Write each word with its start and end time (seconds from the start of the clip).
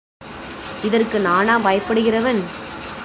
இதற்கு 0.83 1.19
நானா 1.19 1.55
பயப்படுகிறவன்? 1.59 2.39